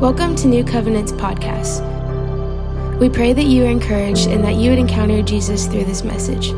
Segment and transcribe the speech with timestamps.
[0.00, 1.80] Welcome to New Covenant's podcast.
[2.98, 6.50] We pray that you are encouraged and that you would encounter Jesus through this message.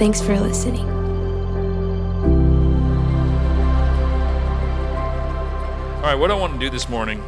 [0.00, 0.84] Thanks for listening.
[5.94, 7.22] All right, what I want to do this morning,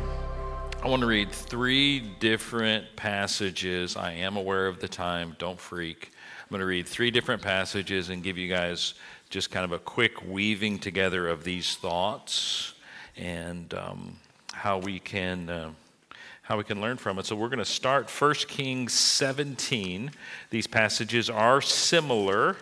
[0.82, 3.96] I want to read three different passages.
[3.96, 6.10] I am aware of the time, don't freak.
[6.42, 8.94] I'm going to read three different passages and give you guys
[9.30, 12.74] just kind of a quick weaving together of these thoughts
[13.16, 14.16] and um,
[14.58, 15.48] how we can.
[15.48, 15.70] Uh,
[16.42, 17.26] how we can learn from it.
[17.26, 20.10] So we're going to start 1 Kings 17.
[20.48, 22.56] These passages are similar,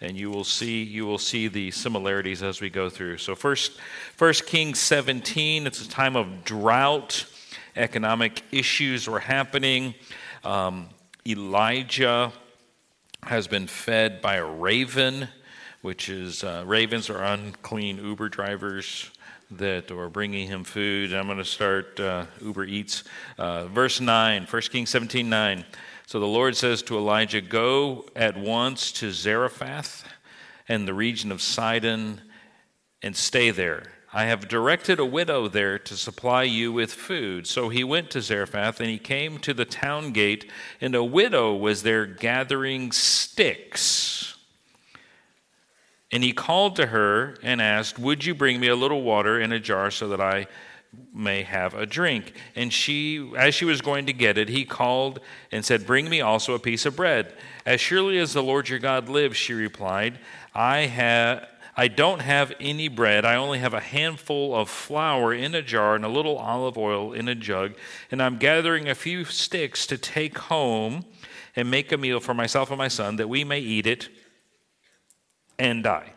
[0.00, 3.18] and you will see you will see the similarities as we go through.
[3.18, 3.80] So first,
[4.16, 5.66] 1 Kings 17.
[5.66, 7.26] It's a time of drought.
[7.74, 9.96] Economic issues were happening.
[10.44, 10.88] Um,
[11.26, 12.32] Elijah
[13.24, 15.26] has been fed by a raven,
[15.80, 19.10] which is uh, ravens are unclean Uber drivers
[19.58, 21.12] that were bringing him food.
[21.12, 23.04] I'm going to start uh, Uber Eats.
[23.38, 25.64] Uh, verse 9, 1 Kings 17 9.
[26.06, 30.04] So the Lord says to Elijah, Go at once to Zarephath
[30.68, 32.20] and the region of Sidon
[33.02, 33.84] and stay there.
[34.12, 37.46] I have directed a widow there to supply you with food.
[37.46, 40.50] So he went to Zarephath and he came to the town gate,
[40.82, 44.36] and a widow was there gathering sticks.
[46.12, 49.50] And he called to her and asked, Would you bring me a little water in
[49.50, 50.46] a jar so that I
[51.14, 52.34] may have a drink?
[52.54, 56.20] And she, as she was going to get it, he called and said, Bring me
[56.20, 57.32] also a piece of bread.
[57.64, 60.18] As surely as the Lord your God lives, she replied,
[60.54, 61.48] I have.
[61.74, 63.24] I don't have any bread.
[63.24, 67.14] I only have a handful of flour in a jar and a little olive oil
[67.14, 67.76] in a jug.
[68.10, 71.06] And I'm gathering a few sticks to take home
[71.56, 74.10] and make a meal for myself and my son that we may eat it
[75.62, 76.12] and die.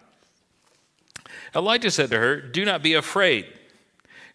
[1.56, 3.46] Elijah said to her, Do not be afraid.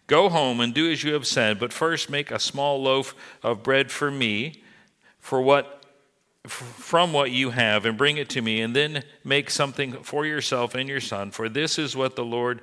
[0.07, 3.61] Go home and do as you have said, but first make a small loaf of
[3.61, 4.63] bread for me,
[5.19, 5.77] for what
[6.47, 10.73] from what you have, and bring it to me, and then make something for yourself
[10.73, 11.29] and your son.
[11.29, 12.61] For this is what the Lord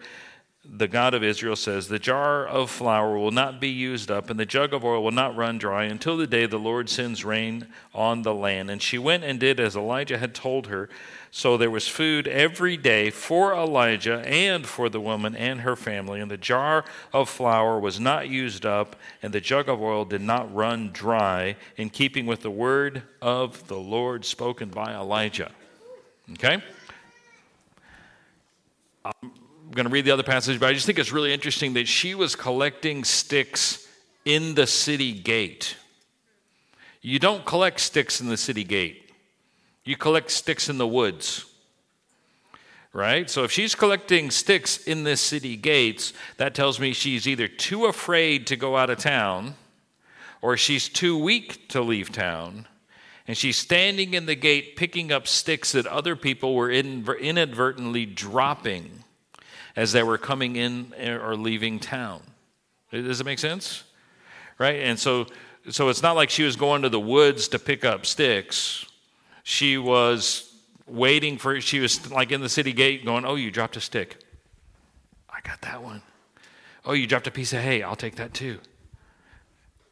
[0.71, 4.39] the God of Israel says, The jar of flour will not be used up, and
[4.39, 7.69] the jug of oil will not run dry until the day the Lord sends rain
[7.95, 8.71] on the land.
[8.71, 10.91] And she went and did as Elijah had told her.
[11.31, 16.21] So there was food every day for Elijah and for the woman and her family.
[16.21, 20.23] And the jar of flour was not used up, and the jug of oil did
[20.23, 25.51] not run dry, in keeping with the word of the Lord spoken by Elijah.
[26.33, 26.63] Okay?
[29.05, 29.33] Um,
[29.73, 32.15] going to read the other passage, but I just think it's really interesting that she
[32.15, 33.87] was collecting sticks
[34.25, 35.77] in the city gate.
[37.03, 39.11] You don't collect sticks in the city gate,
[39.85, 41.45] you collect sticks in the woods.
[42.95, 43.29] Right?
[43.29, 47.85] So if she's collecting sticks in the city gates, that tells me she's either too
[47.85, 49.55] afraid to go out of town
[50.41, 52.67] or she's too weak to leave town.
[53.27, 59.05] And she's standing in the gate picking up sticks that other people were inadvertently dropping
[59.79, 62.21] as they were coming in eh, or leaving town.
[62.91, 63.85] Does it make sense?
[64.59, 64.81] Right?
[64.81, 65.27] And so,
[65.71, 68.87] so it's not like she was going to the woods to pick up sticks.
[69.45, 70.53] She was
[70.89, 74.17] waiting for, she was like in the city gate going, Oh, you dropped a stick.
[75.31, 76.03] I got that one.
[76.85, 77.81] Oh, you dropped a piece of hay.
[77.81, 78.59] I'll take that too.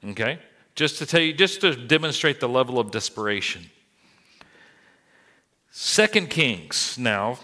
[0.05, 0.41] Okay?
[0.75, 3.71] Just to tell you, just to demonstrate the level of desperation.
[5.71, 7.39] Second Kings now,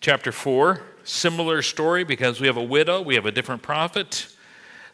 [0.00, 4.26] chapter 4 similar story because we have a widow, we have a different prophet.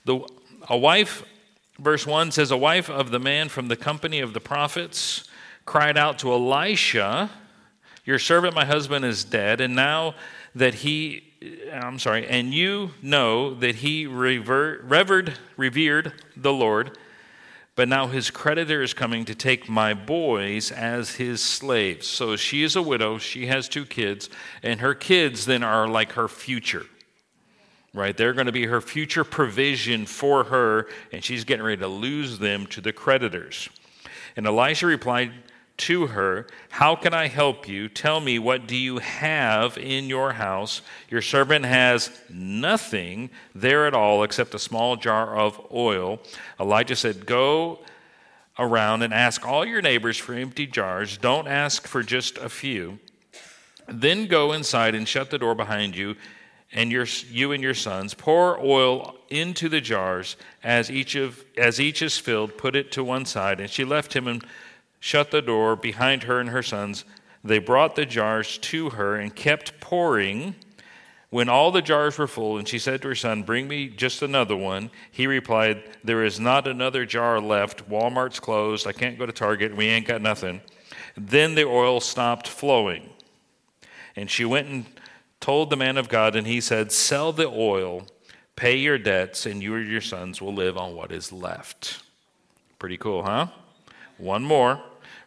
[0.05, 0.21] The,
[0.69, 1.25] a wife,
[1.79, 5.29] verse 1 says, A wife of the man from the company of the prophets
[5.65, 7.31] cried out to Elisha,
[8.05, 10.15] Your servant, my husband, is dead, and now
[10.55, 11.25] that he,
[11.73, 16.97] I'm sorry, and you know that he revered, revered the Lord
[17.79, 22.09] but now his creditor is coming to take my boys as his slaves.
[22.09, 24.29] So she is a widow, she has two kids,
[24.65, 26.87] and her kids then are like her future.
[27.95, 28.17] Right?
[28.17, 32.41] They're going to be her future provision for her, and she's getting ready to lose
[32.41, 33.69] them to the creditors.
[34.37, 35.31] And Elisha replied,
[35.79, 37.89] to her, How can I help you?
[37.89, 40.83] Tell me, what do you have in your house?
[41.09, 46.21] Your servant has nothing there at all except a small jar of oil.
[46.61, 47.81] Elijah said, Go
[48.59, 51.17] around and ask all your neighbors for empty jars.
[51.17, 52.99] Don't ask for just a few.
[53.87, 56.17] Then go inside and shut the door behind you
[56.73, 58.15] and your, you and your sons.
[58.15, 62.59] Pour oil into the jars as each, of, as each is filled.
[62.59, 63.61] Put it to one side.
[63.61, 64.45] And she left him and
[65.01, 67.05] shut the door behind her and her sons.
[67.45, 70.55] They brought the jars to her and kept pouring
[71.31, 74.23] When all the jars were full, and she said to her son, Bring me just
[74.23, 77.89] another one, he replied, There is not another jar left.
[77.89, 78.87] Walmart's closed.
[78.87, 79.77] I can't go to Target.
[79.77, 80.63] We ain't got nothing.
[81.17, 83.11] Then the oil stopped flowing.
[84.17, 84.87] And she went and
[85.39, 88.07] told the man of God, and he said, Sell the oil,
[88.57, 92.03] pay your debts, and you or your sons will live on what is left.
[92.79, 93.49] Pretty cool, huh?
[94.17, 94.81] One more.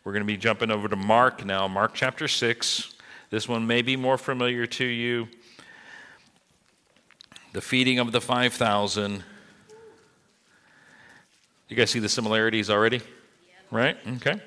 [0.04, 2.94] We're going to be jumping over to Mark now, Mark chapter 6.
[3.30, 5.28] This one may be more familiar to you
[7.54, 9.24] the feeding of the 5,000.
[11.68, 13.02] You guys see the similarities already?
[13.70, 13.98] Right?
[14.16, 14.42] Okay.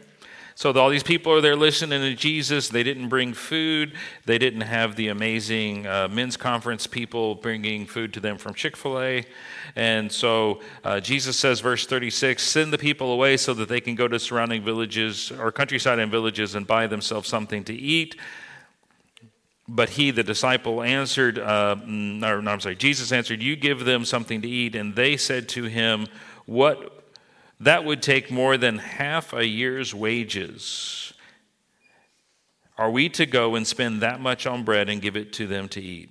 [0.56, 2.68] So all these people are there listening to Jesus.
[2.68, 3.94] They didn't bring food.
[4.24, 8.76] They didn't have the amazing uh, men's conference people bringing food to them from Chick
[8.76, 9.24] fil A.
[9.74, 13.96] And so uh, Jesus says, verse 36 send the people away so that they can
[13.96, 18.16] go to surrounding villages or countryside and villages and buy themselves something to eat.
[19.66, 24.04] But he, the disciple, answered, uh, no, no, I'm sorry, Jesus answered, You give them
[24.04, 24.76] something to eat.
[24.76, 26.06] And they said to him,
[26.46, 27.03] What
[27.60, 31.12] that would take more than half a year's wages.
[32.76, 35.68] Are we to go and spend that much on bread and give it to them
[35.70, 36.10] to eat?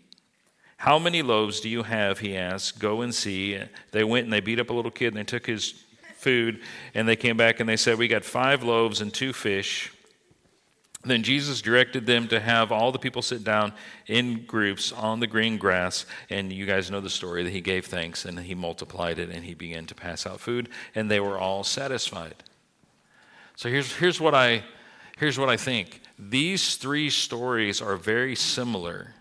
[0.83, 2.19] How many loaves do you have?
[2.19, 2.77] He asked.
[2.77, 3.57] Go and see.
[3.91, 5.85] They went and they beat up a little kid and they took his
[6.17, 6.61] food
[6.93, 9.92] and they came back and they said, We got five loaves and two fish.
[11.05, 13.73] Then Jesus directed them to have all the people sit down
[14.07, 16.05] in groups on the green grass.
[16.29, 19.43] And you guys know the story that he gave thanks and he multiplied it and
[19.43, 22.35] he began to pass out food, and they were all satisfied.
[23.55, 24.63] So here's, here's, what, I,
[25.17, 29.13] here's what I think these three stories are very similar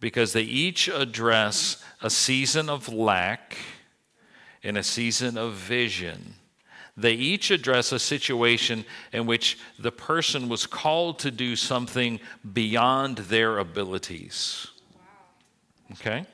[0.00, 3.56] because they each address a season of lack
[4.62, 6.34] and a season of vision
[6.98, 12.18] they each address a situation in which the person was called to do something
[12.52, 14.66] beyond their abilities.
[15.92, 16.26] Okay?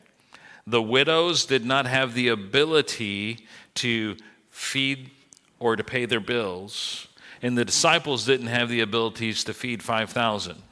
[0.66, 4.16] The widows did not have the ability to
[4.50, 5.10] feed
[5.60, 7.08] or to pay their bills,
[7.42, 10.62] and the disciples didn't have the abilities to feed 5,000.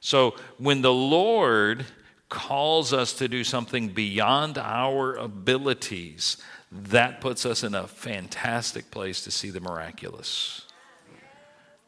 [0.00, 1.86] So when the Lord
[2.28, 6.36] calls us to do something beyond our abilities,
[6.72, 10.66] that puts us in a fantastic place to see the miraculous.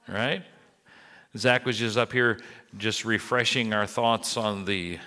[0.06, 0.42] Right?
[1.36, 2.38] Zach was just up here
[2.76, 4.98] just refreshing our thoughts on the,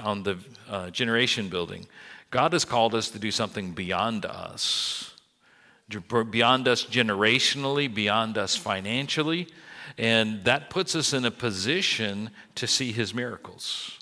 [0.00, 0.38] on the
[0.70, 1.86] uh, generation building.
[2.30, 5.14] God has called us to do something beyond us,
[6.30, 9.48] beyond us generationally, beyond us financially,
[9.98, 13.98] and that puts us in a position to see his miracles.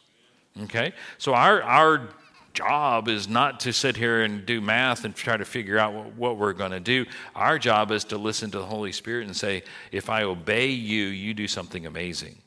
[0.65, 0.93] Okay?
[1.19, 2.09] So our, our
[2.55, 6.15] job is not to sit here and do math and try to figure out what,
[6.15, 7.07] what we're going to do.
[7.35, 11.07] Our job is to listen to the Holy Spirit and say, if I obey you,
[11.07, 12.39] you do something amazing.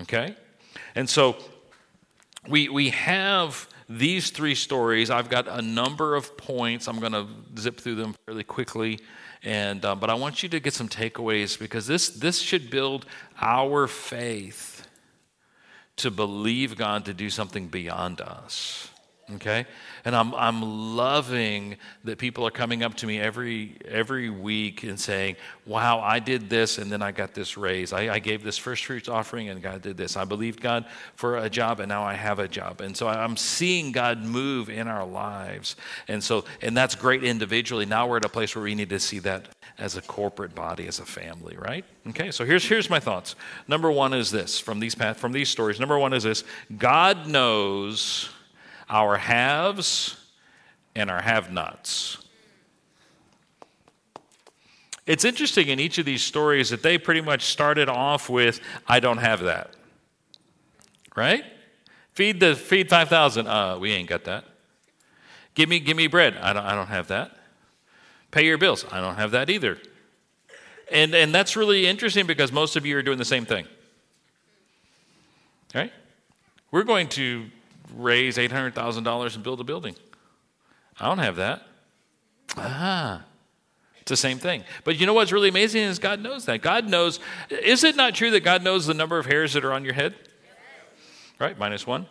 [0.00, 0.34] Okay?
[0.94, 1.36] And so
[2.48, 5.10] we, we have these three stories.
[5.10, 6.88] I've got a number of points.
[6.88, 7.26] I'm going to
[7.58, 9.00] zip through them fairly quickly.
[9.42, 13.06] And, uh, but I want you to get some takeaways because this, this should build
[13.40, 14.75] our faith
[15.96, 18.90] to believe God to do something beyond us.
[19.34, 19.66] Okay?
[20.04, 25.00] And I'm, I'm loving that people are coming up to me every, every week and
[25.00, 25.34] saying,
[25.64, 27.92] Wow, I did this and then I got this raise.
[27.92, 30.16] I, I gave this first fruits offering and God did this.
[30.16, 32.80] I believed God for a job and now I have a job.
[32.80, 35.74] And so I'm seeing God move in our lives.
[36.06, 37.84] And so, and that's great individually.
[37.84, 40.86] Now we're at a place where we need to see that as a corporate body,
[40.86, 41.84] as a family, right?
[42.08, 43.36] Okay, so here's, here's my thoughts.
[43.68, 45.78] Number one is this from these, path, from these stories.
[45.78, 46.44] Number one is this
[46.78, 48.30] God knows
[48.88, 50.16] our haves
[50.94, 52.18] and our have nots.
[55.06, 58.98] It's interesting in each of these stories that they pretty much started off with, I
[58.98, 59.70] don't have that.
[61.14, 61.44] Right?
[62.12, 63.46] Feed the feed 5,000.
[63.46, 64.44] Uh, we ain't got that.
[65.54, 66.36] Give me, give me bread.
[66.38, 67.35] I don't, I don't have that.
[68.30, 68.84] Pay your bills.
[68.90, 69.78] I don't have that either.
[70.90, 73.66] And, and that's really interesting because most of you are doing the same thing.
[75.74, 75.92] Right?
[76.70, 77.46] We're going to
[77.94, 79.96] raise $800,000 and build a building.
[80.98, 81.62] I don't have that.
[82.56, 83.22] Ah,
[84.00, 84.64] it's the same thing.
[84.84, 86.62] But you know what's really amazing is God knows that.
[86.62, 87.20] God knows.
[87.50, 89.94] Is it not true that God knows the number of hairs that are on your
[89.94, 90.14] head?
[91.38, 91.58] Right?
[91.58, 92.06] Minus one.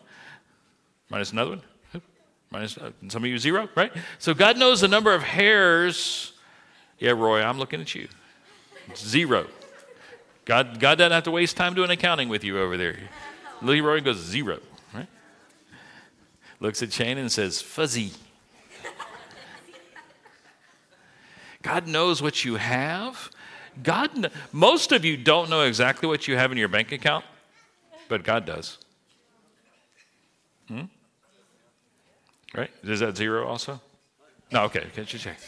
[1.10, 1.62] Minus another one.
[2.56, 3.92] Minus uh, some of you zero, right?
[4.18, 6.32] So God knows the number of hairs.
[7.00, 8.08] Yeah, Roy, I'm looking at you.
[8.96, 9.48] Zero.
[10.46, 12.98] God, God doesn't have to waste time doing accounting with you over there.
[13.62, 14.60] Leroy goes zero
[14.94, 15.08] right?
[16.62, 18.14] looks at Shane and says, fuzzy.
[21.62, 23.32] God knows what you have.
[23.84, 27.26] God, most of you don't know exactly what you have in your bank account,
[28.08, 28.78] but God does.
[30.70, 30.84] Hmm?
[32.56, 32.72] Right?
[32.84, 33.82] Is that zero also?
[34.52, 34.86] No, okay.
[34.96, 35.40] Can't you check?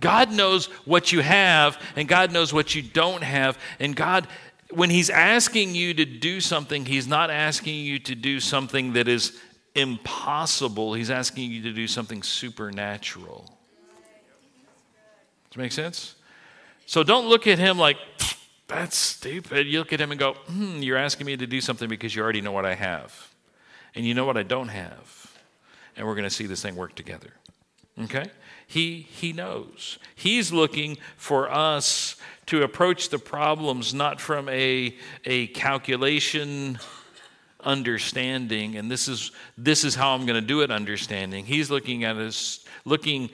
[0.00, 3.58] God knows what you have, and God knows what you don't have.
[3.78, 4.26] And God,
[4.70, 9.08] when He's asking you to do something, He's not asking you to do something that
[9.08, 9.38] is
[9.74, 10.94] impossible.
[10.94, 13.44] He's asking you to do something supernatural.
[15.50, 16.16] Does that make sense?
[16.86, 17.96] So don't look at Him like,
[18.66, 19.66] that's stupid.
[19.66, 22.22] You look at Him and go, hmm, you're asking me to do something because you
[22.22, 23.30] already know what I have.
[23.94, 25.23] And you know what I don't have.
[25.96, 27.30] And we're going to see this thing work together.
[28.02, 28.26] Okay?
[28.66, 29.98] He, he knows.
[30.14, 36.78] He's looking for us to approach the problems not from a, a calculation
[37.60, 41.46] understanding, and this is, this is how I'm going to do it understanding.
[41.46, 43.30] He's looking at us, looking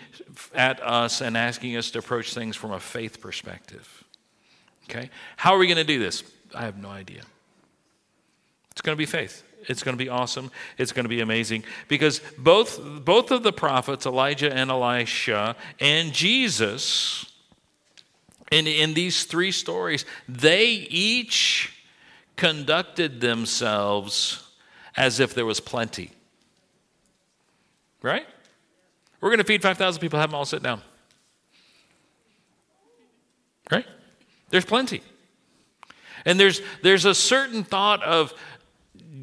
[0.54, 4.04] at us and asking us to approach things from a faith perspective.
[4.88, 5.10] Okay?
[5.36, 6.22] How are we going to do this?
[6.54, 7.22] I have no idea.
[8.80, 9.42] It's going to be faith.
[9.68, 10.50] It's going to be awesome.
[10.78, 16.14] It's going to be amazing because both, both of the prophets, Elijah and Elisha, and
[16.14, 17.30] Jesus,
[18.50, 21.78] in, in these three stories, they each
[22.36, 24.48] conducted themselves
[24.96, 26.10] as if there was plenty.
[28.00, 28.26] Right?
[29.20, 30.80] We're going to feed 5,000 people, have them all sit down.
[33.70, 33.84] Right?
[34.48, 35.02] There's plenty.
[36.24, 38.32] And there's, there's a certain thought of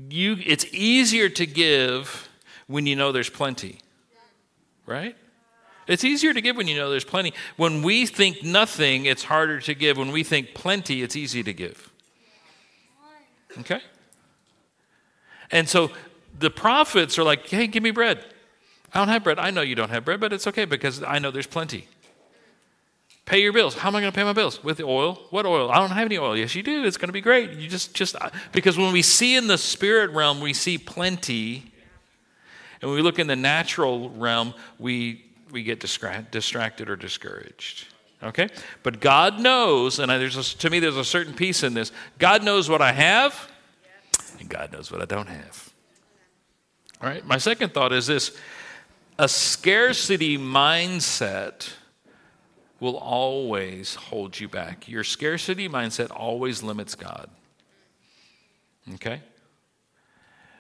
[0.10, 2.30] you, it's easier to give
[2.68, 3.80] when you know there's plenty.
[4.86, 5.16] Right?
[5.88, 7.34] It's easier to give when you know there's plenty.
[7.56, 9.98] When we think nothing, it's harder to give.
[9.98, 11.92] When we think plenty, it's easy to give.
[13.60, 13.82] Okay?
[15.50, 15.92] And so
[16.38, 18.24] the prophets are like, hey, give me bread.
[18.94, 19.40] I don't have bread.
[19.40, 21.88] I know you don't have bread, but it's okay because I know there's plenty.
[23.28, 23.76] Pay your bills.
[23.76, 24.64] How am I going to pay my bills?
[24.64, 25.22] With oil?
[25.32, 25.70] What oil?
[25.70, 26.38] I don't have any oil.
[26.38, 26.86] Yes, you do.
[26.86, 27.52] It's going to be great.
[27.52, 31.70] You just, just, uh, because when we see in the spirit realm, we see plenty.
[32.82, 37.88] And when we look in the natural realm, we, we get distracted or discouraged.
[38.24, 38.48] Okay?
[38.82, 41.92] But God knows, and there's a, to me, there's a certain peace in this.
[42.20, 43.52] God knows what I have,
[44.40, 45.74] and God knows what I don't have.
[47.02, 47.26] All right?
[47.26, 48.38] My second thought is this
[49.20, 51.74] a scarcity mindset
[52.80, 54.88] will always hold you back.
[54.88, 57.30] Your scarcity mindset always limits God.
[58.96, 59.22] Okay?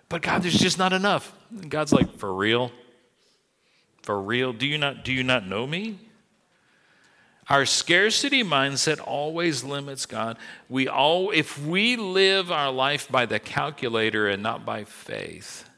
[0.09, 1.33] But God, there's just not enough.
[1.69, 2.71] God's like, for real?
[4.03, 4.53] For real?
[4.53, 5.99] Do you not do you not know me?
[7.49, 10.37] Our scarcity mindset always limits God.
[10.69, 15.69] We all if we live our life by the calculator and not by faith,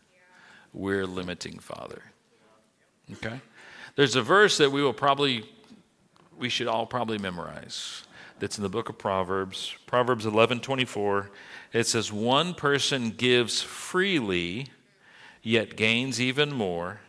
[0.73, 2.03] we're limiting Father.
[3.13, 3.41] Okay?
[3.95, 5.49] There's a verse that we will probably
[6.39, 8.03] we should all probably memorize.
[8.39, 11.29] That's in the book of Proverbs, Proverbs 11:24.
[11.73, 14.67] It says one person gives freely
[15.43, 16.99] yet gains even more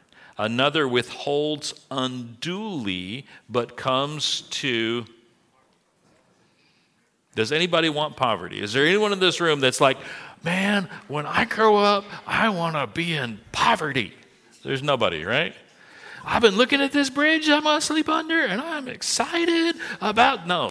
[0.40, 5.04] Another withholds unduly, but comes to.
[7.34, 8.58] Does anybody want poverty?
[8.62, 9.98] Is there anyone in this room that's like,
[10.42, 14.14] man, when I grow up, I want to be in poverty?
[14.64, 15.54] There's nobody, right?
[16.24, 20.46] I've been looking at this bridge I'm going to sleep under, and I'm excited about.
[20.46, 20.70] No.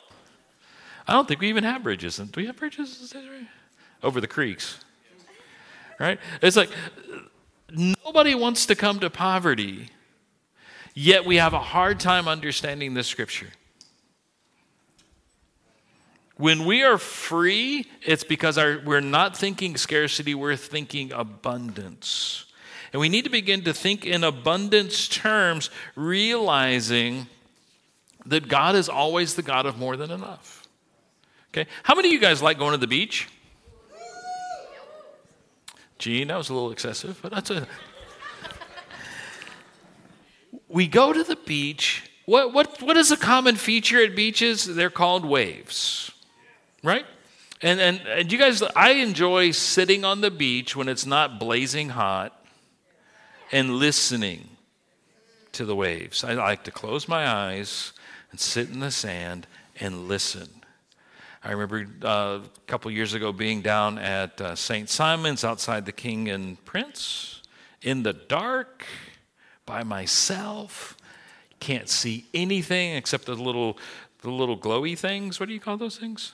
[1.08, 2.18] I don't think we even have bridges.
[2.18, 3.14] Do we have bridges
[4.04, 4.80] over the creeks?
[6.00, 6.20] Right?
[6.42, 6.70] It's like
[7.72, 9.90] Nobody wants to come to poverty,
[10.94, 13.50] yet we have a hard time understanding the scripture.
[16.36, 22.46] When we are free, it's because our, we're not thinking scarcity, we're thinking abundance.
[22.92, 27.28] And we need to begin to think in abundance terms, realizing
[28.26, 30.68] that God is always the God of more than enough.
[31.52, 31.70] Okay?
[31.84, 33.28] How many of you guys like going to the beach?
[35.98, 37.68] Gene, that was a little excessive, but that's a.
[40.70, 42.10] we go to the beach.
[42.26, 44.66] What, what, what is a common feature at beaches?
[44.66, 46.12] They're called waves,
[46.84, 47.06] right?
[47.62, 51.90] And, and, and you guys, I enjoy sitting on the beach when it's not blazing
[51.90, 52.39] hot
[53.52, 54.50] and listening
[55.54, 56.24] to the waves.
[56.24, 57.94] I like to close my eyes
[58.32, 59.48] and sit in the sand
[59.80, 60.50] and listen.
[61.44, 64.90] I remember uh, a couple years ago being down at uh, St.
[64.90, 67.42] Simon's outside the King and Prince
[67.82, 68.86] in the dark
[69.66, 70.98] by myself.
[71.60, 73.78] Can't see anything except the little,
[74.22, 75.40] the little glowy things.
[75.40, 76.34] What do you call those things?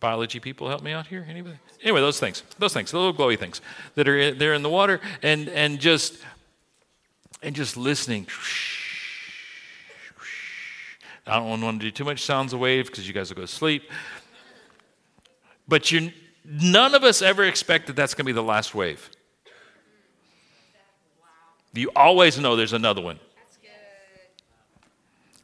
[0.00, 1.26] Biology people, help me out here.
[1.28, 1.56] Anybody?
[1.82, 3.60] Anyway, those things, those things, the little glowy things
[3.94, 6.18] that are there in the water, and and just
[7.42, 8.26] and just listening.
[11.26, 13.42] I don't want to do too much sounds of wave because you guys will go
[13.42, 13.90] to sleep.
[15.68, 16.12] But you
[16.44, 19.10] none of us ever expect that that's going to be the last wave.
[21.72, 23.20] You always know there's another one.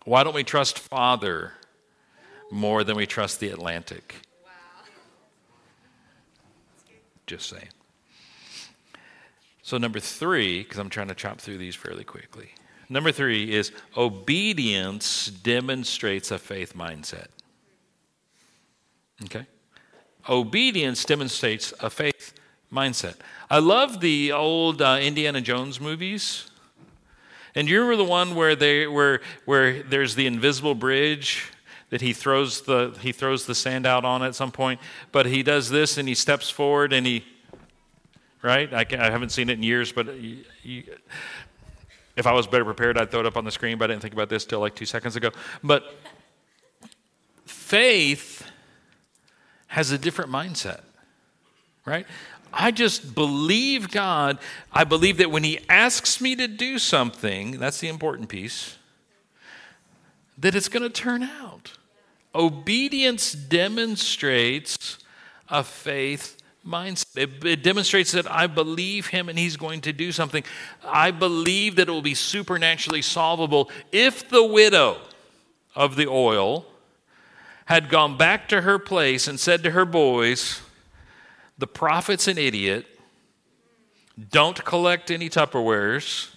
[0.04, 1.52] Why don't we trust Father
[2.50, 4.14] more than we trust the Atlantic?
[4.44, 4.50] Wow.
[7.26, 7.68] Just saying.
[9.62, 12.50] So, number three, because I'm trying to chop through these fairly quickly.
[12.88, 17.26] Number three is obedience demonstrates a faith mindset.
[19.24, 19.46] Okay?
[20.28, 22.34] Obedience demonstrates a faith
[22.72, 23.16] mindset.
[23.50, 26.48] I love the old uh, Indiana Jones movies.
[27.56, 31.50] And you remember the one where they where where there's the invisible bridge
[31.90, 34.80] that he throws the he throws the sand out on at some point,
[35.12, 37.24] but he does this and he steps forward and he
[38.46, 38.72] right?
[38.72, 40.84] I, I haven't seen it in years, but uh, you, you,
[42.16, 43.76] if I was better prepared, I'd throw it up on the screen.
[43.76, 45.30] But I didn't think about this till like two seconds ago.
[45.62, 45.84] But
[47.44, 48.48] faith
[49.66, 50.80] has a different mindset,
[51.84, 52.06] right?
[52.52, 54.38] I just believe God.
[54.72, 58.78] I believe that when He asks me to do something, that's the important piece,
[60.38, 61.72] that it's going to turn out.
[62.34, 64.98] Obedience demonstrates
[65.48, 67.16] a faith mindset.
[67.16, 70.44] It, it, demonstrates that I believe Him and He's going to do something.
[70.84, 74.98] I believe that it will be supernaturally solvable if the widow
[75.74, 76.66] of the oil
[77.66, 80.60] had gone back to her place and said to her boys,
[81.58, 82.86] the prophet's an idiot.
[84.30, 86.30] Don't collect any Tupperwares.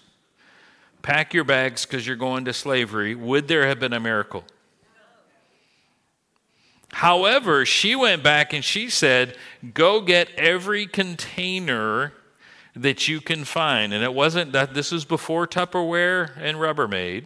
[1.01, 3.15] Pack your bags because you're going to slavery.
[3.15, 4.43] Would there have been a miracle?
[6.91, 9.37] However, she went back and she said,
[9.73, 12.13] Go get every container
[12.75, 13.93] that you can find.
[13.93, 17.25] And it wasn't that this was before Tupperware and Rubbermaid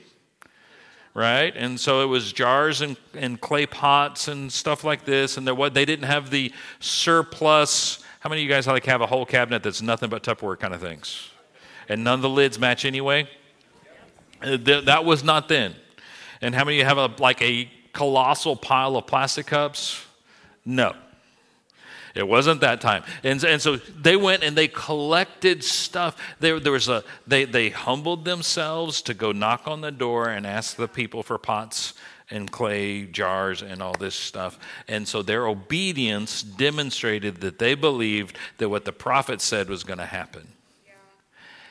[1.13, 1.53] right?
[1.55, 5.37] And so it was jars and, and clay pots and stuff like this.
[5.37, 8.03] And what, they didn't have the surplus.
[8.19, 10.73] How many of you guys like have a whole cabinet that's nothing but Tupperware kind
[10.73, 11.29] of things?
[11.89, 13.29] And none of the lids match anyway?
[14.43, 15.75] Uh, that was not then.
[16.41, 20.05] And how many have a, like a colossal pile of plastic cups?
[20.65, 20.93] No.
[22.15, 23.03] It wasn't that time.
[23.23, 26.15] And, and so they went and they collected stuff.
[26.39, 30.45] There, there was a, they, they humbled themselves to go knock on the door and
[30.45, 31.93] ask the people for pots
[32.29, 34.59] and clay jars and all this stuff.
[34.87, 39.99] And so their obedience demonstrated that they believed that what the prophet said was going
[39.99, 40.47] to happen.
[40.85, 40.93] Yeah.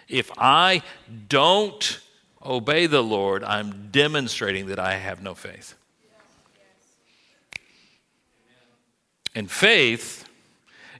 [0.08, 0.82] If I
[1.28, 2.00] don't
[2.44, 5.74] obey the Lord, I'm demonstrating that I have no faith.
[9.34, 10.28] And faith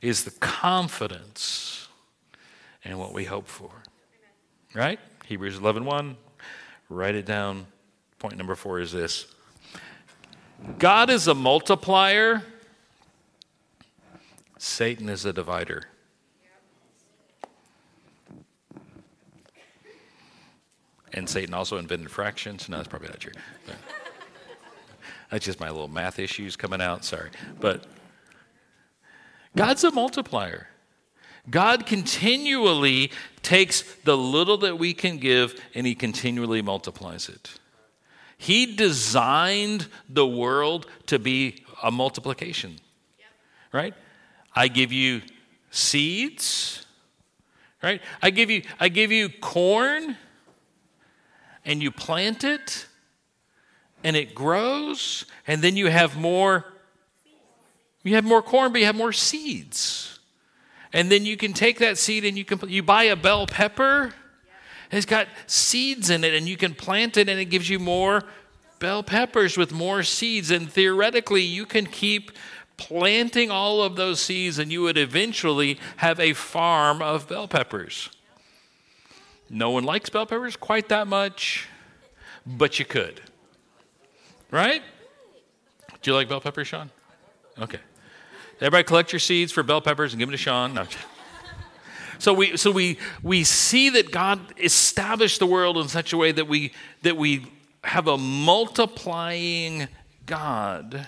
[0.00, 1.88] is the confidence
[2.82, 3.70] in what we hope for.
[4.74, 4.98] Right?
[5.26, 6.16] Hebrews 11 1.
[6.88, 7.66] Write it down.
[8.18, 9.26] Point number four is this
[10.78, 12.42] God is a multiplier,
[14.58, 15.82] Satan is a divider.
[21.12, 22.68] And Satan also invented fractions.
[22.68, 23.32] No, that's probably not true.
[25.30, 27.06] That's just my little math issues coming out.
[27.06, 27.30] Sorry.
[27.58, 27.86] But
[29.56, 30.68] God's a multiplier.
[31.48, 33.10] God continually
[33.42, 37.54] takes the little that we can give and he continually multiplies it.
[38.36, 42.72] He designed the world to be a multiplication.
[43.18, 43.28] Yep.
[43.72, 43.94] Right?
[44.54, 45.22] I give you
[45.70, 46.84] seeds,
[47.82, 48.00] right?
[48.20, 50.16] I give you I give you corn
[51.64, 52.86] and you plant it
[54.04, 56.66] and it grows and then you have more
[58.04, 60.18] you have more corn, but you have more seeds.
[60.92, 64.12] And then you can take that seed and you can you buy a bell pepper.
[64.90, 68.24] It's got seeds in it, and you can plant it, and it gives you more
[68.78, 70.50] bell peppers with more seeds.
[70.50, 72.30] And theoretically, you can keep
[72.76, 78.10] planting all of those seeds, and you would eventually have a farm of bell peppers.
[79.54, 81.68] No one likes bell peppers quite that much,
[82.46, 83.20] but you could.
[84.50, 84.82] Right?
[86.00, 86.90] Do you like bell peppers, Sean?
[87.58, 87.78] Okay.
[88.56, 90.74] Everybody collect your seeds for bell peppers and give them to Sean.
[90.74, 90.86] No.
[92.18, 96.30] So we, so we, we see that God established the world in such a way
[96.30, 97.46] that we, that we
[97.82, 99.88] have a multiplying
[100.24, 101.04] God.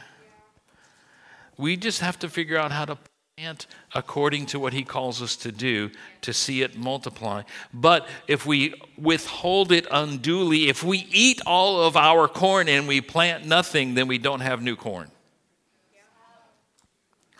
[1.56, 2.98] We just have to figure out how to
[3.36, 5.90] plant according to what He calls us to do
[6.22, 7.42] to see it multiply.
[7.72, 13.00] But if we withhold it unduly, if we eat all of our corn and we
[13.00, 15.10] plant nothing, then we don't have new corn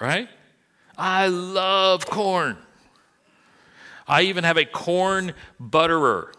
[0.00, 0.28] right?
[0.96, 2.56] I love corn.
[4.06, 6.32] I even have a corn butterer.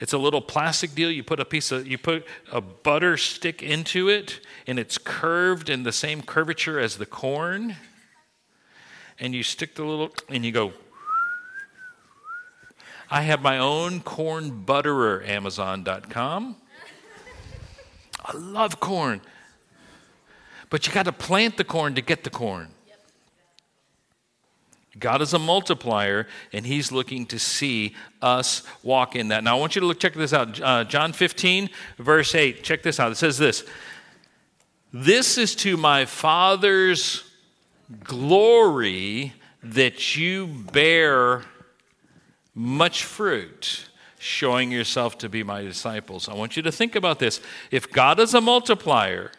[0.00, 1.10] It's a little plastic deal.
[1.10, 5.68] You put a piece of, you put a butter stick into it, and it's curved
[5.68, 7.76] in the same curvature as the corn.
[9.22, 10.72] And you stick the little, and you go.
[13.08, 16.56] I have my own corn butterer, Amazon.com.
[18.24, 19.20] I love corn.
[20.70, 22.70] But you got to plant the corn to get the corn.
[24.98, 29.44] God is a multiplier, and He's looking to see us walk in that.
[29.44, 30.60] Now, I want you to look, check this out.
[30.60, 32.64] Uh, John 15, verse 8.
[32.64, 33.12] Check this out.
[33.12, 33.62] It says this
[34.92, 37.22] This is to my Father's
[38.04, 41.42] glory that you bear
[42.54, 43.86] much fruit,
[44.18, 46.28] showing yourself to be my disciples.
[46.28, 47.40] I want you to think about this.
[47.70, 49.30] If God is a multiplier,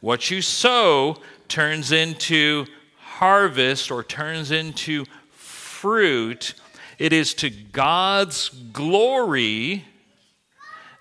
[0.00, 1.16] what you sow
[1.48, 2.66] turns into
[2.98, 6.54] harvest or turns into fruit,
[6.98, 9.84] it is to God's glory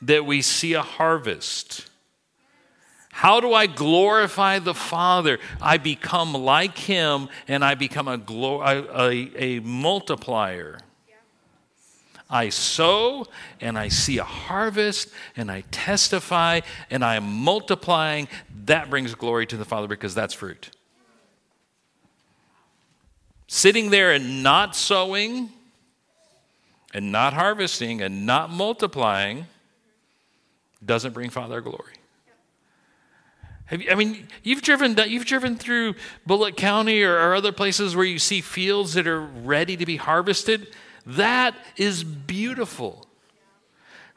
[0.01, 1.89] that we see a harvest.
[3.15, 5.39] How do I glorify the Father?
[5.61, 10.79] I become like Him and I become a, a, a, a multiplier.
[12.29, 13.25] I sow
[13.61, 18.27] and I see a harvest and I testify and I am multiplying.
[18.65, 20.71] That brings glory to the Father because that's fruit.
[23.47, 25.51] Sitting there and not sowing
[26.93, 29.45] and not harvesting and not multiplying
[30.85, 31.93] doesn't bring Father glory.
[33.71, 38.05] You, I mean, you've driven, you've driven through Bulloch County or, or other places where
[38.05, 40.67] you see fields that are ready to be harvested.
[41.05, 43.07] That is beautiful.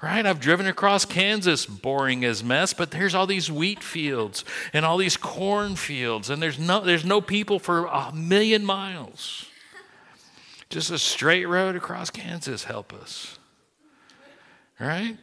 [0.01, 0.25] Right?
[0.25, 4.97] I've driven across Kansas, boring as mess, but there's all these wheat fields and all
[4.97, 9.47] these corn fields, and there's no, there's no people for a million miles.
[10.71, 13.39] Just a straight road across Kansas, help us.
[14.79, 15.17] Right?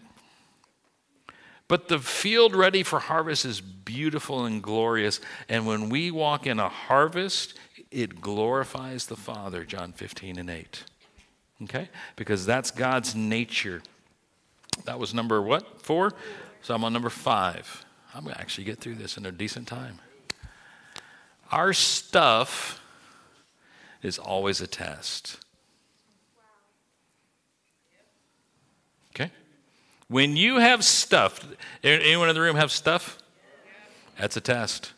[1.68, 5.20] But the field ready for harvest is beautiful and glorious.
[5.50, 7.56] And when we walk in a harvest,
[7.90, 10.84] it glorifies the Father, John 15 and 8.
[11.64, 11.90] Okay?
[12.16, 13.82] Because that's God's nature.
[14.84, 15.82] That was number what?
[15.82, 16.14] Four?
[16.62, 17.86] So I'm on number five.
[18.14, 20.00] I'm going to actually get through this in a decent time.
[21.52, 22.82] Our stuff
[24.02, 25.38] is always a test.
[29.14, 29.32] Okay?
[30.08, 31.46] When you have stuff,
[31.84, 33.18] anyone in the room have stuff?
[34.20, 34.94] That's a test.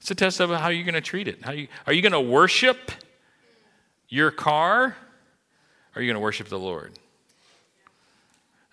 [0.00, 1.42] It's a test of how you're going to treat it.
[1.42, 2.90] How you, are you going to worship
[4.08, 4.84] your car?
[4.86, 4.94] Or
[5.94, 6.98] are you going to worship the Lord?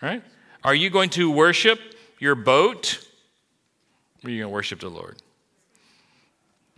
[0.02, 0.24] Right?
[0.64, 1.80] Are you going to worship
[2.20, 3.06] your boat?
[4.24, 5.18] Or are you going to worship the Lord?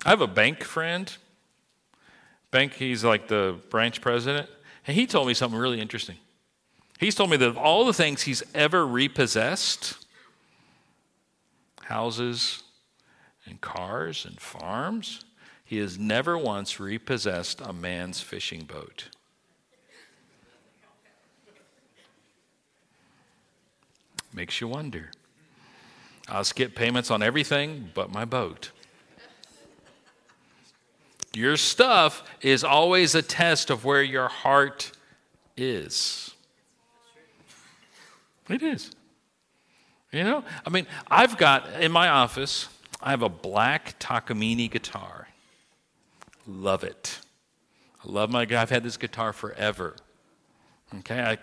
[0.06, 1.16] I have a bank friend.
[2.52, 4.50] Bank, he's like the branch president.
[4.86, 6.18] And he told me something really interesting.
[6.98, 10.06] He's told me that of all the things he's ever repossessed
[11.84, 12.64] houses
[13.46, 15.24] and cars and farms
[15.64, 19.10] he has never once repossessed a man's fishing boat.
[24.34, 25.12] Makes you wonder.
[26.30, 28.72] I'll skip payments on everything but my boat.
[31.34, 34.92] Your stuff is always a test of where your heart
[35.56, 36.34] is.
[38.50, 38.92] It is.
[40.12, 42.70] You know, I mean, I've got in my office,
[43.02, 45.28] I have a black Takamine guitar.
[46.48, 47.20] Love it.
[48.04, 49.96] I love my I've had this guitar forever.
[51.00, 51.38] Okay, I,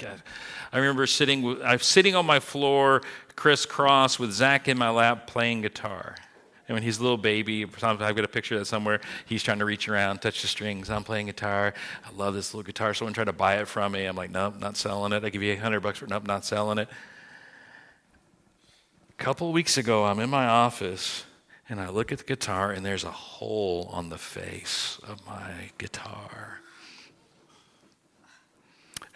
[0.72, 3.02] I remember sitting, I'm sitting on my floor,
[3.36, 6.16] crisscross with Zach in my lap playing guitar.
[6.66, 9.58] And when he's a little baby, I've got a picture of that somewhere, he's trying
[9.58, 10.88] to reach around, touch the strings.
[10.88, 11.74] I'm playing guitar.
[12.06, 12.94] I love this little guitar.
[12.94, 14.06] Someone tried to buy it from me.
[14.06, 15.24] I'm like, nope, not selling it.
[15.24, 16.10] I give you 800 bucks for it.
[16.10, 16.88] Nope, not selling it.
[19.10, 21.24] A couple weeks ago, I'm in my office
[21.68, 25.70] and I look at the guitar and there's a hole on the face of my
[25.76, 26.60] guitar.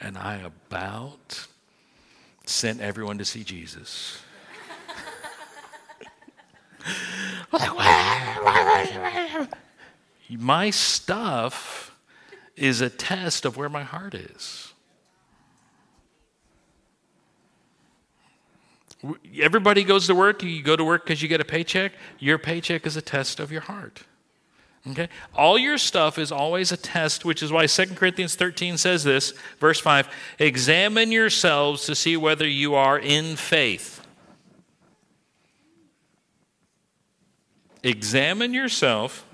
[0.00, 1.46] And I about
[2.44, 4.20] sent everyone to see Jesus.
[10.38, 11.96] My stuff
[12.56, 14.72] is a test of where my heart is.
[19.40, 20.42] Everybody goes to work.
[20.42, 21.92] You go to work because you get a paycheck.
[22.18, 24.02] Your paycheck is a test of your heart.
[24.90, 25.08] Okay?
[25.34, 29.32] All your stuff is always a test, which is why 2 Corinthians 13 says this,
[29.58, 30.08] verse 5
[30.38, 33.97] Examine yourselves to see whether you are in faith.
[37.88, 39.24] Examine yourself.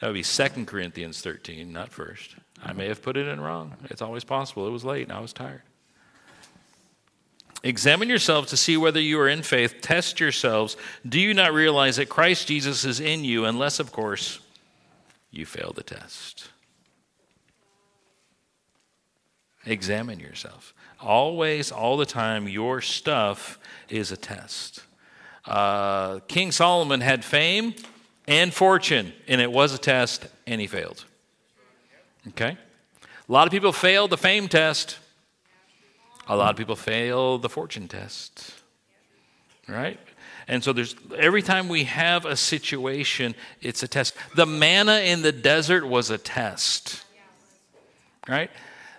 [0.00, 2.36] That would be 2 Corinthians 13, not first.
[2.62, 3.74] I may have put it in wrong.
[3.86, 4.68] It's always possible.
[4.68, 5.62] It was late and I was tired.
[7.64, 9.80] Examine yourselves to see whether you are in faith.
[9.80, 10.76] Test yourselves.
[11.08, 14.38] Do you not realize that Christ Jesus is in you, unless, of course,
[15.32, 16.48] you fail the test?
[19.64, 20.72] Examine yourself.
[21.00, 24.84] Always, all the time, your stuff is a test.
[25.44, 27.74] Uh, King Solomon had fame
[28.26, 31.04] and fortune, and it was a test, and he failed.
[32.28, 32.56] Okay?
[33.28, 34.98] A lot of people fail the fame test.
[36.28, 38.52] A lot of people fail the fortune test.
[39.68, 39.98] Right?
[40.48, 44.14] And so there's every time we have a situation, it's a test.
[44.34, 47.04] The manna in the desert was a test.
[48.28, 48.50] Right?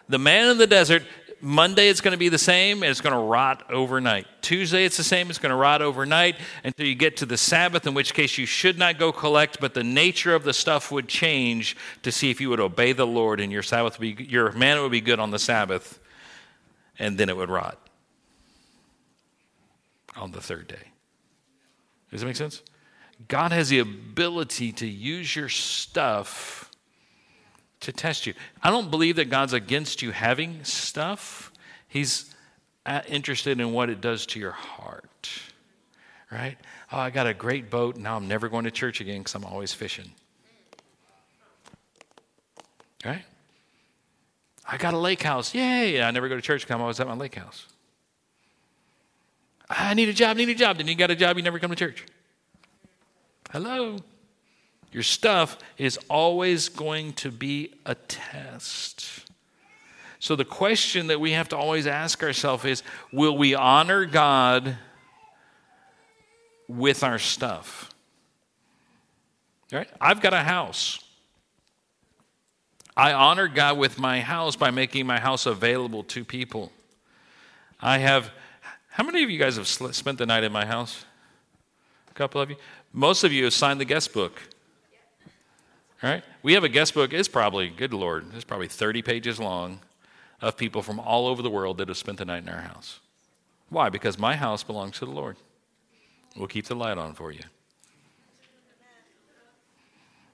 [0.10, 1.04] The man in the desert,
[1.40, 4.26] Monday it's going to be the same and it's going to rot overnight.
[4.42, 7.86] Tuesday it's the same, it's going to rot overnight until you get to the Sabbath,
[7.86, 11.08] in which case you should not go collect, but the nature of the stuff would
[11.08, 14.82] change to see if you would obey the Lord and your Sabbath be, your manna
[14.82, 16.00] would be good on the Sabbath,
[16.98, 17.80] and then it would rot
[20.16, 20.92] on the third day.
[22.12, 22.64] Does that make sense?
[23.28, 26.67] God has the ability to use your stuff
[27.82, 28.34] to test you.
[28.64, 31.52] I don't believe that God's against you having stuff.
[31.88, 32.34] He's
[32.86, 35.30] uh, interested in what it does to your heart.
[36.32, 36.58] Right?
[36.92, 37.98] Oh, I got a great boat.
[37.98, 40.12] Now I'm never going to church again because I'm always fishing.
[43.06, 43.24] Right?
[44.70, 45.54] I got a lake house.
[45.56, 46.02] Yay.
[46.02, 47.68] I never go to church because I'm always at my lake house.
[49.70, 50.78] I need a job, need a job.
[50.78, 52.06] Then you got a job, you never come to church.
[53.52, 53.98] Hello?
[54.92, 59.26] Your stuff is always going to be a test.
[60.20, 64.78] So, the question that we have to always ask ourselves is will we honor God
[66.68, 67.92] with our stuff?
[69.72, 69.90] Right?
[70.00, 71.00] I've got a house.
[72.96, 76.72] I honor God with my house by making my house available to people.
[77.80, 78.32] I have,
[78.90, 81.06] how many of you guys have spent the night in my house?
[82.10, 82.56] A couple of you?
[82.92, 84.42] Most of you have signed the guest book.
[86.04, 86.24] All right?
[86.44, 87.14] We have a guest book.
[87.14, 89.80] It's probably, good Lord, it's probably 30 pages long
[90.42, 93.00] of people from all over the world that have spent the night in our house.
[93.70, 93.90] Why?
[93.90, 95.36] Because my house belongs to the Lord.
[96.36, 97.42] We'll keep the light on for you.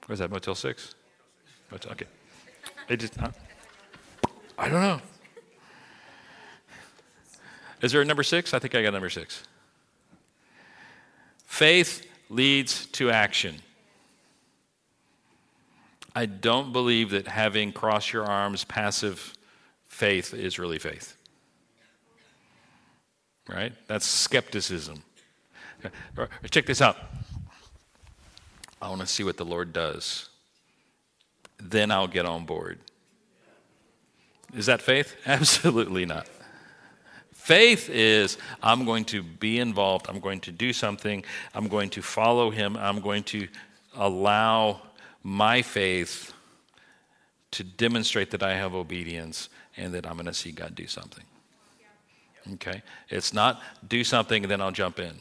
[0.06, 0.94] Was that Motel 6?
[1.70, 2.06] Motel, okay.
[2.88, 3.30] It just, huh?
[4.58, 5.00] I don't know.
[7.80, 8.54] Is there a number six?
[8.54, 9.42] I think I got number six.
[11.44, 13.56] Faith leads to action.
[16.14, 19.34] I don't believe that having cross your arms passive
[19.86, 21.16] faith is really faith.
[23.48, 23.72] Right?
[23.88, 25.02] That's skepticism.
[26.50, 26.96] Check this out.
[28.80, 30.28] I want to see what the Lord does.
[31.58, 32.78] Then I'll get on board.
[34.54, 35.16] Is that faith?
[35.26, 36.28] Absolutely not.
[37.32, 41.22] Faith is I'm going to be involved, I'm going to do something,
[41.54, 43.48] I'm going to follow him, I'm going to
[43.94, 44.80] allow
[45.24, 46.32] my faith
[47.52, 51.24] to demonstrate that I have obedience and that I'm going to see God do something.
[52.54, 52.82] Okay?
[53.08, 55.14] It's not do something and then I'll jump in.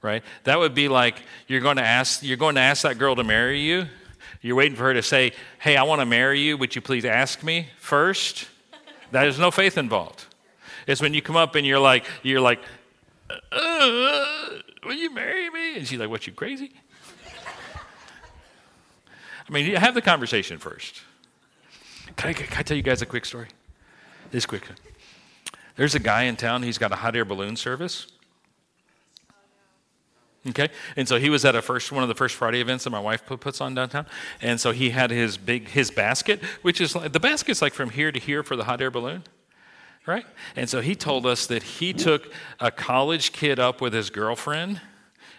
[0.00, 0.22] Right?
[0.44, 3.24] That would be like you're going to ask you're going to ask that girl to
[3.24, 3.86] marry you.
[4.40, 6.56] You're waiting for her to say, "Hey, I want to marry you.
[6.56, 8.46] Would you please ask me first?
[9.10, 10.26] There's no faith involved.
[10.86, 12.60] It's when you come up and you're like you're like,
[13.50, 14.48] uh,
[14.84, 16.70] "Will you marry me?" And she's like, "What you crazy?"
[19.48, 21.02] I mean, have the conversation first.
[22.16, 23.48] Can I, can I tell you guys a quick story?
[24.30, 24.62] This quick.
[25.76, 28.08] There's a guy in town, he's got a hot air balloon service.
[30.48, 32.90] Okay, and so he was at a first one of the first Friday events that
[32.90, 34.06] my wife puts on downtown,
[34.40, 38.12] and so he had his big his basket, which is the basket's like from here
[38.12, 39.24] to here for the hot air balloon,
[40.06, 40.24] right?
[40.56, 44.80] And so he told us that he took a college kid up with his girlfriend,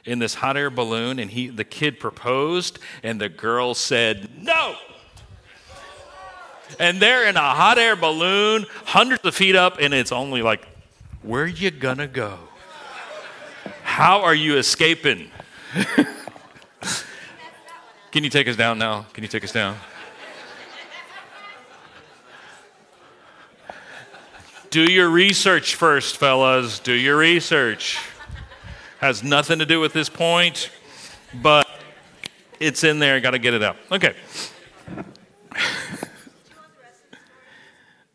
[0.06, 4.76] in this hot air balloon, and he, the kid proposed, and the girl said, No!
[6.80, 10.68] And they're in a hot air balloon, hundreds of feet up, and it's only like,
[11.22, 12.38] Where you gonna go?
[13.84, 15.32] How are you escaping?
[18.12, 19.06] Can you take us down now?
[19.14, 19.78] Can you take us down?
[24.72, 26.80] Do your research first, fellas.
[26.80, 28.00] Do your research
[29.00, 30.70] has nothing to do with this point,
[31.42, 31.68] but
[32.60, 33.20] it's in there.
[33.22, 33.78] Got to get it out.
[33.92, 34.14] Okay.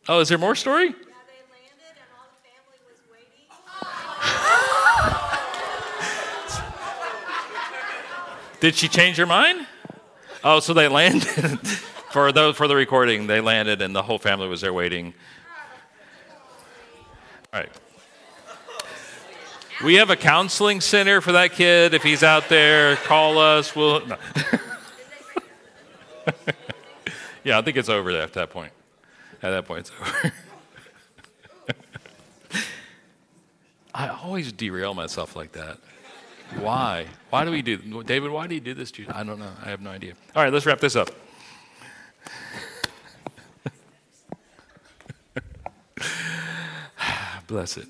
[0.08, 0.94] oh, is there more story?
[8.60, 9.66] Did she change her mind?
[10.42, 11.22] Oh, so they landed
[12.12, 13.26] for the for the recording.
[13.26, 15.12] They landed, and the whole family was there waiting.
[17.52, 17.68] All right.
[19.82, 21.94] We have a counseling center for that kid.
[21.94, 23.74] If he's out there, call us.
[23.74, 24.06] We'll.
[24.06, 24.16] No.
[27.44, 28.72] yeah, I think it's over at that point.
[29.42, 30.32] At that point, it's over.
[33.94, 35.78] I always derail myself like that.
[36.58, 37.06] Why?
[37.30, 39.08] Why do we do David, why do you do this to you?
[39.12, 39.52] I don't know.
[39.64, 40.12] I have no idea.
[40.36, 41.10] All right, let's wrap this up.
[47.46, 47.88] Bless it.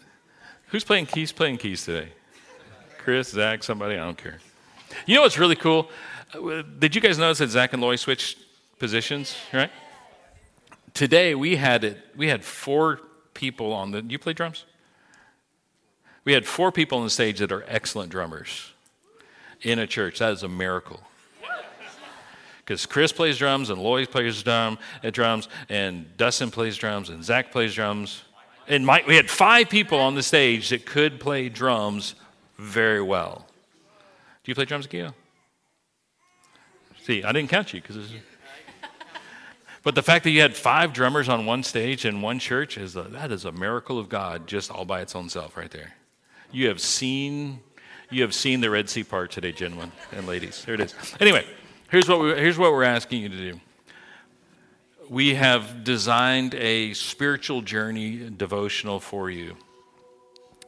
[0.74, 1.30] Who's playing keys?
[1.30, 2.08] Playing keys today?
[2.98, 3.94] Chris, Zach, somebody?
[3.94, 4.40] I don't care.
[5.06, 5.88] You know what's really cool?
[6.34, 8.38] Uh, did you guys notice that Zach and Loy switched
[8.80, 9.36] positions?
[9.52, 9.70] Right.
[10.92, 11.98] Today we had it.
[12.16, 12.98] We had four
[13.34, 14.02] people on the.
[14.02, 14.64] You play drums?
[16.24, 18.72] We had four people on the stage that are excellent drummers
[19.62, 20.18] in a church.
[20.18, 21.00] That is a miracle.
[22.58, 27.22] Because Chris plays drums and Lloyd plays drum, uh, drums and Dustin plays drums and
[27.22, 28.23] Zach plays drums.
[28.66, 32.14] And Mike, we had five people on the stage that could play drums
[32.58, 33.46] very well.
[34.42, 35.12] Do you play drums, Gio?
[37.02, 38.12] See, I didn't count you because.
[39.82, 42.96] But the fact that you had five drummers on one stage in one church is
[42.96, 45.92] a, that is a miracle of God, just all by its own self, right there.
[46.50, 47.60] You have seen,
[48.10, 50.64] you have seen the Red Sea part today, gentlemen and ladies.
[50.64, 50.94] Here it is.
[51.20, 51.44] Anyway,
[51.90, 53.60] here's what we, here's what we're asking you to do.
[55.10, 59.56] We have designed a spiritual journey devotional for you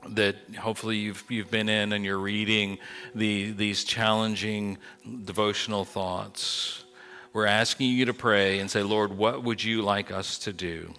[0.08, 2.78] that hopefully you've, you've been in and you're reading
[3.14, 4.78] the, these challenging
[5.24, 6.84] devotional thoughts.
[7.32, 10.92] We're asking you to pray and say, Lord, what would you like us to do?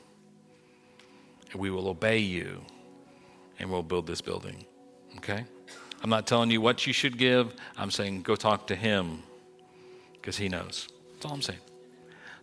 [1.52, 2.62] And we will obey you
[3.60, 4.66] and we'll build this building.
[5.18, 5.46] Okay?
[6.02, 7.56] I'm not telling you what you should give.
[7.78, 9.24] I'm saying go talk to him
[10.14, 10.88] because he knows.
[11.14, 11.60] That's all I'm saying.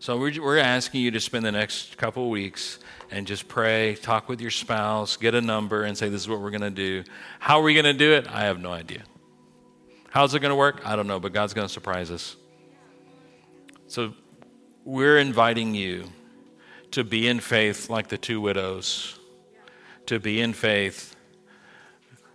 [0.04, 2.78] So we're, we're asking you to spend the next couple weeks
[3.10, 6.42] and just pray, talk with your spouse, get a number, and say, This is what
[6.42, 7.04] we're going to do.
[7.38, 8.28] How are we going to do it?
[8.28, 9.00] I have no idea.
[10.10, 10.82] How's it going to work?
[10.84, 12.36] I don't know, but God's going to surprise us.
[13.86, 14.12] So
[14.84, 16.12] we're inviting you
[16.90, 19.18] to be in faith like the two widows,
[20.04, 21.16] to be in faith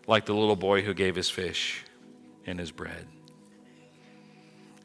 [0.07, 1.85] like the little boy who gave his fish
[2.47, 3.05] and his bread.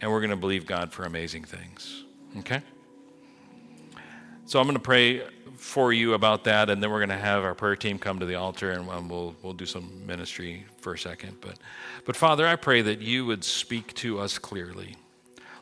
[0.03, 2.05] And we're going to believe God for amazing things.
[2.41, 2.61] Okay?
[4.47, 5.23] So I'm going to pray
[5.57, 8.27] for you about that, and then we're going to have our prayer team come to
[8.27, 11.41] the altar, and um, we'll we'll do some ministry for a second.
[11.41, 11.59] But,
[12.05, 14.97] but Father, I pray that you would speak to us clearly.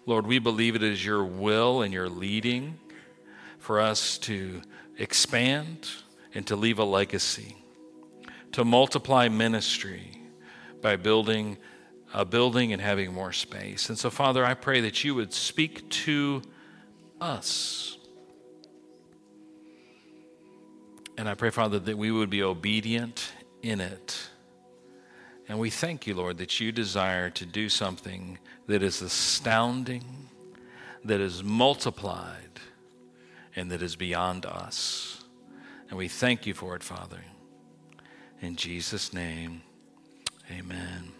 [0.04, 2.78] Lord, we believe it is your will and your leading
[3.58, 4.62] for us to
[4.98, 5.88] expand
[6.34, 7.56] and to leave a legacy
[8.52, 10.18] to multiply ministry
[10.80, 11.56] by building
[12.14, 13.88] a building and having more space.
[13.88, 16.42] And so, Father, I pray that you would speak to
[17.20, 17.96] us.
[21.16, 24.28] And I pray, Father, that we would be obedient in it.
[25.48, 30.28] And we thank you, Lord, that you desire to do something that is astounding,
[31.04, 32.60] that is multiplied,
[33.54, 35.24] and that is beyond us.
[35.90, 37.20] And we thank you for it, Father.
[38.40, 39.62] In Jesus' name,
[40.50, 41.12] amen.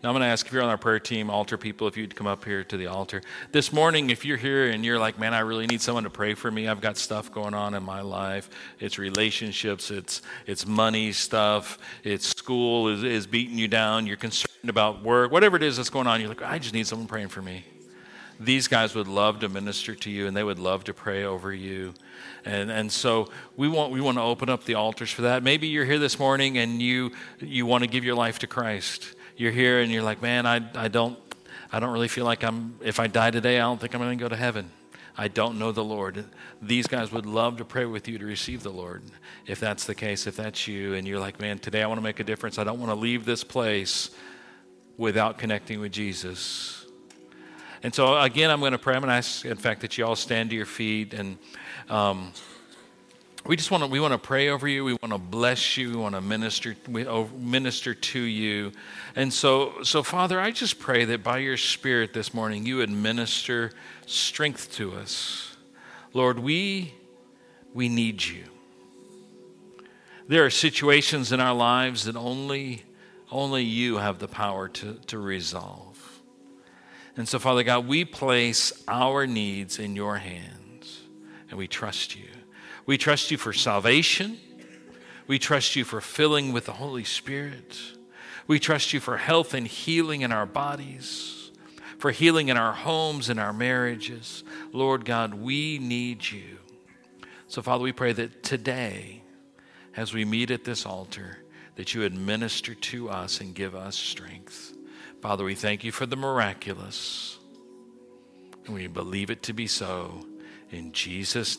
[0.00, 2.14] Now, I'm going to ask if you're on our prayer team, altar people, if you'd
[2.14, 3.20] come up here to the altar.
[3.50, 6.34] This morning, if you're here and you're like, man, I really need someone to pray
[6.34, 8.48] for me, I've got stuff going on in my life.
[8.78, 14.68] It's relationships, it's, it's money stuff, it's school is, is beating you down, you're concerned
[14.68, 17.28] about work, whatever it is that's going on, you're like, I just need someone praying
[17.28, 17.64] for me.
[18.38, 21.52] These guys would love to minister to you and they would love to pray over
[21.52, 21.92] you.
[22.44, 25.42] And, and so we want, we want to open up the altars for that.
[25.42, 29.16] Maybe you're here this morning and you, you want to give your life to Christ.
[29.38, 31.16] You're here and you're like, man, I, I, don't,
[31.70, 34.18] I don't really feel like I'm, if I die today, I don't think I'm going
[34.18, 34.68] to go to heaven.
[35.16, 36.24] I don't know the Lord.
[36.60, 39.04] These guys would love to pray with you to receive the Lord.
[39.46, 42.02] If that's the case, if that's you, and you're like, man, today I want to
[42.02, 42.58] make a difference.
[42.58, 44.10] I don't want to leave this place
[44.96, 46.86] without connecting with Jesus.
[47.84, 48.96] And so, again, I'm going to pray.
[48.96, 51.38] I'm going to ask, in fact, that you all stand to your feet and
[51.88, 52.32] um,
[53.48, 54.84] we just want to we want to pray over you.
[54.84, 55.90] We want to bless you.
[55.90, 58.72] We want to minister we, oh, minister to you.
[59.16, 62.90] And so so Father, I just pray that by your Spirit this morning you would
[62.90, 63.72] minister
[64.06, 65.56] strength to us.
[66.12, 66.92] Lord, we
[67.72, 68.44] we need you.
[70.28, 72.82] There are situations in our lives that only
[73.30, 76.20] only you have the power to, to resolve.
[77.16, 81.00] And so, Father God, we place our needs in your hands
[81.48, 82.28] and we trust you.
[82.88, 84.38] We trust you for salvation.
[85.26, 87.78] We trust you for filling with the Holy Spirit.
[88.46, 91.50] We trust you for health and healing in our bodies,
[91.98, 94.42] for healing in our homes and our marriages.
[94.72, 96.60] Lord God, we need you.
[97.46, 99.22] So, Father, we pray that today,
[99.94, 101.40] as we meet at this altar,
[101.76, 104.72] that you administer to us and give us strength.
[105.20, 107.36] Father, we thank you for the miraculous,
[108.64, 110.24] and we believe it to be so.
[110.70, 111.56] In Jesus'